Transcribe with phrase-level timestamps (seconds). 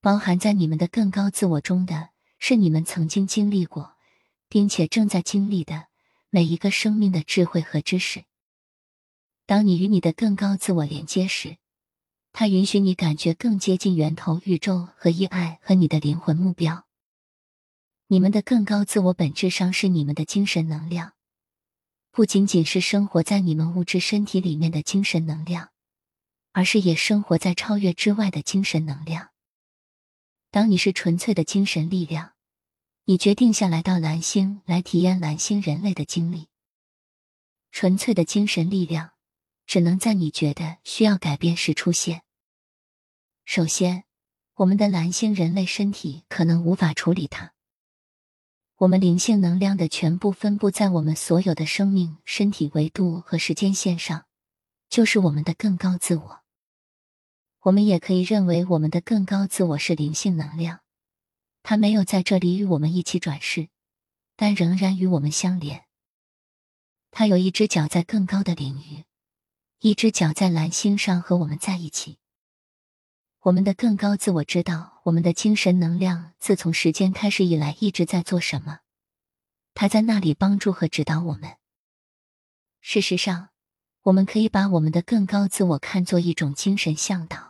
[0.00, 3.96] 包含在你们的更高自我中的是你们曾经经历过，
[4.48, 5.86] 并且正在经历的
[6.30, 8.24] 每一个生命的智慧和知识。
[9.44, 11.56] 当你与你的更高自我连接时，
[12.32, 16.86] 它允许你感觉更接近源头宇宙和意爱和你的灵魂目标。
[18.06, 21.14] 你们的更高自我本质上是你们的精神能量，
[22.12, 25.70] 不仅仅是生活在你们物质身体里面的精神能量，
[26.52, 29.30] 而是也生活在超越之外的精神能量。
[30.50, 32.32] 当你是纯粹的精神力量，
[33.04, 36.48] 你决定下来到蓝星来体验蓝星人类的经历。
[37.70, 39.10] 纯粹的精神力量
[39.66, 42.22] 只能在你觉得需要改变时出现。
[43.44, 44.04] 首先，
[44.54, 47.52] 我们的蓝星人类身体可能无法处理它。
[48.76, 54.24] 我们灵性能量的全部分布在我们所有的生命身体维度和时间线上，
[54.88, 56.37] 就是我们的更高自我。
[57.62, 60.80] 我们也可以认为我们的更高自我是灵性能量，
[61.62, 63.68] 它没有在这里与我们一起转世，
[64.36, 65.84] 但仍然与我们相连。
[67.10, 69.04] 它有一只脚在更高的领域，
[69.80, 72.18] 一只脚在蓝星上和我们在一起。
[73.40, 78.80] 我们的更高自我知道，我们的精神能量自从时间开始以来一直在做什么。
[79.74, 81.56] 他在那里帮助和指导我们。
[82.80, 83.48] 事实上，
[84.02, 87.47] 我们可以把我们的更高自我看作一种精神向导。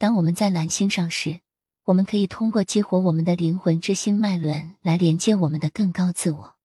[0.00, 1.42] 当我们在蓝星上时，
[1.84, 6.56] 我们可以通过激活我们的灵魂之星脉轮来连接我们的更高自我。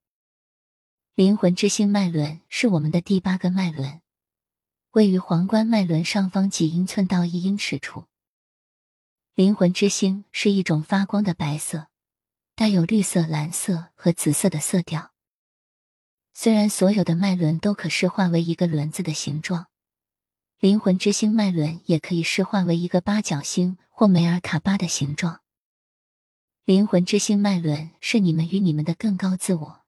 [1.16, 4.00] 灵魂之星脉轮是我们的第八个脉轮。
[4.92, 8.06] 位于皇冠脉轮上方几英寸到一英尺处。
[9.34, 11.88] 灵魂之星是一种发光的白色，
[12.56, 15.12] 带有绿色、蓝色和紫色的色调。
[16.34, 19.68] 虽然所有的脉轮都可视化为一个轮子的形状，
[20.60, 25.42] 灵魂之星脉轮也可以视化为一个八角星或梅尔卡巴的形状。
[26.64, 29.82] 灵魂之星脉轮是你们与你们的更高自我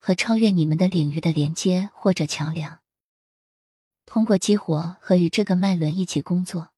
[0.00, 2.80] 和超越你们的领域的连接或者桥梁。
[4.06, 6.70] 通过激活和与这个脉轮一起工作，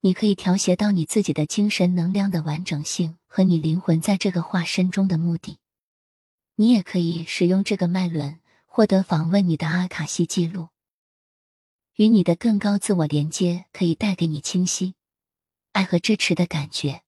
[0.00, 5.58] 你可以调谐到你自己的精神能量的完整性和你灵魂在这个化身中的目的。
[6.56, 10.68] 你也可以使用这个脉轮获得访问你的阿卡西记录。
[11.96, 14.96] 与你的更高自我连接可以带给你清晰、
[15.72, 17.00] 爱和支持的感觉，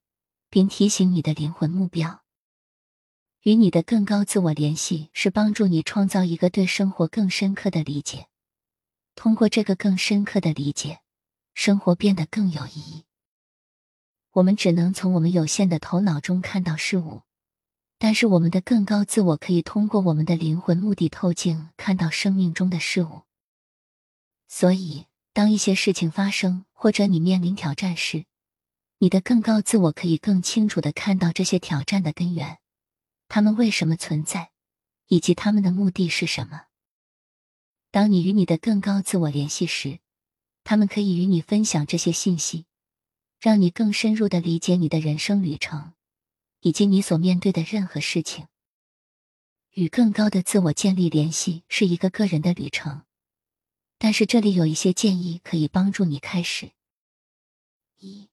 [0.49, 2.23] 并提醒你的灵魂目标。
[3.43, 8.29] 与你的更高自我联系是帮助你创造一个对生活更深刻的理解。
[9.15, 11.01] 通过这个更深刻的理解，
[11.53, 13.05] 生活变得更有意义。
[14.33, 17.21] 我们只能从我们有限的头脑中看到事物，
[17.99, 23.28] 但是我们的更高自我可以通过我们的灵魂目的透镜看到生命中的事物。
[24.49, 28.25] 所以，当一些事情发生或者你面临挑战时，
[28.99, 32.59] 你的更高自我可以更清楚的看到这些挑战的根源，
[33.29, 34.51] 他们为什么存在，
[35.07, 36.63] 以及他们的目的是什么。
[37.91, 40.01] 当你与你的更高自我联系时，
[40.65, 42.67] 他们可以与你分享这些信息，
[43.39, 45.93] 让你更深入的理解你的人生旅程，
[46.61, 48.49] 以及你所面对的任何事情。
[49.73, 53.03] 与更高的自我建立联系是一个个人的旅程，
[53.99, 56.71] 但是这里有一些建议可以帮助你开始：
[57.99, 58.31] 一、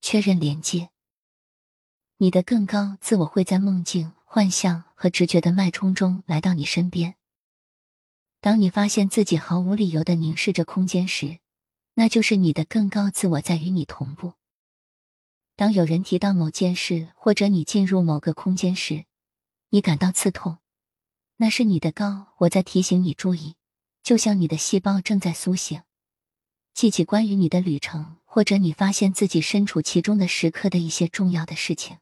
[0.00, 0.90] 确认连接。
[2.16, 7.14] 你的更高自我会在梦境、幻象和直觉的脉冲中来到你身边。
[8.40, 11.38] 当你发现自己毫无理由的凝视着空间时，
[11.94, 14.32] 那就是你的更高自我在与你同步。
[15.54, 19.06] 当有人提到某件事，或者你进入某个空间时，
[19.70, 20.58] 你感到刺痛，
[21.36, 23.54] 那是你的高我在提醒你注意，
[24.02, 25.82] 就像你的细胞正在苏醒，
[26.74, 31.98] 记起关于你的旅程，或者你发现自己身处其中的时刻的一些重要的事情。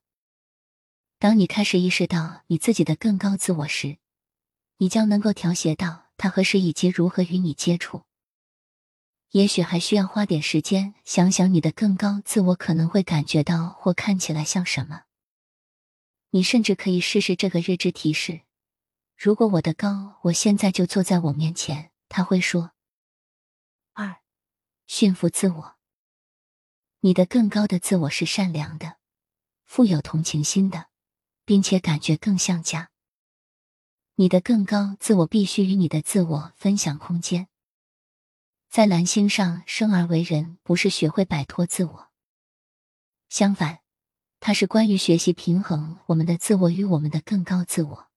[1.19, 3.99] 当你开始意识到你自己的更高自我时，
[4.79, 6.07] 你将能够调节到。
[6.19, 8.05] 他何时以及如何与你接触？
[9.33, 15.03] 也许还需要花点时间想想你的更高自我可能会感觉到或看起来像什么。
[16.31, 18.41] 你甚至可以试试这个日志提示：
[19.15, 22.73] 如果我的高我现在就坐在我面前，他会说
[23.95, 24.23] ：“二，
[24.87, 25.77] 驯服自我。
[27.01, 28.97] 你的更高的自我是善良的，
[29.65, 30.89] 富有同情心的，
[31.45, 32.91] 并且感觉更像家。”
[34.19, 37.49] 你的更高自我必须与你的自我分享空间。
[38.71, 42.11] 在蓝星上生而为人，不是学会摆脱自我，
[43.29, 43.81] 相反，
[44.41, 48.09] 它是关于学习平衡我们的自我与我们的更高自我。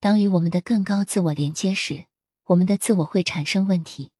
[0.00, 2.06] 当与我们的更高自我连接时，
[2.44, 4.10] 我们的自我会产生问题，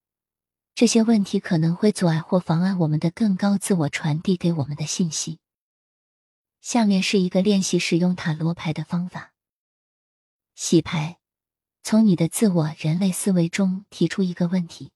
[0.74, 5.40] 这些问题可能会阻碍或妨碍我们的更高自我传递给我们的信息。
[6.60, 9.34] 下面是一个练习使用塔罗牌的方法：
[10.54, 11.19] 洗牌。
[11.84, 14.92] 从你的自我人类思维中提出一个问题，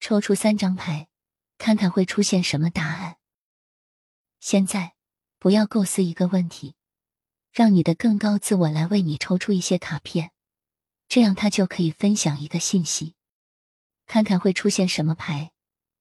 [0.00, 1.08] 抽出三张牌，
[1.58, 3.18] 看看会出现什么答案。
[4.40, 4.94] 现在，
[5.38, 6.76] 不要构思一个问题，
[7.52, 10.31] 让你的更高自我来为你抽出一些卡片，
[11.12, 13.16] 这样他就可以分享一个信息。
[14.06, 15.52] 看看会出现什么牌，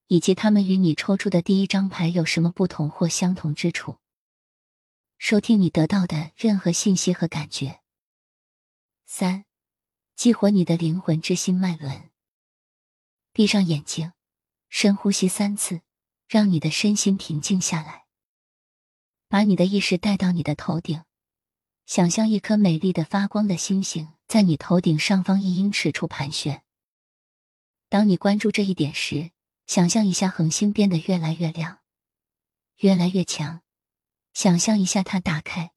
[0.07, 3.97] 以及他们与你抽出的第一张牌有什么不同或相同之处。
[5.17, 7.81] 收听你得到的任何信息和感觉。
[9.05, 9.43] 三，
[10.15, 12.09] 激活你的灵魂之心脉轮。
[13.33, 14.13] 闭上眼睛，
[14.69, 15.81] 深呼吸三次，
[16.29, 18.05] 让你的身心平静下来。
[19.27, 21.03] 把你的意识带到你的头顶，
[21.85, 26.63] 想象一颗美丽的发光的星星在你头顶上方一英尺处盘旋。
[27.89, 29.31] 当你关注这一点时，
[29.67, 31.79] 想象一下恒星变得越来越亮，
[32.77, 33.61] 越来越强。
[34.33, 35.73] 想象一下它打开，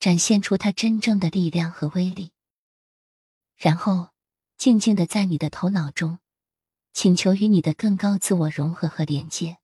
[0.00, 2.32] 展现出它真正的力量和威力。
[3.58, 4.08] 然后，
[4.56, 6.18] 静静的在你的头脑中，
[6.94, 9.58] 请求与你的更高自我融合和连接。